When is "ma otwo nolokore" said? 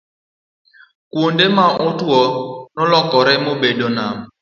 1.55-3.33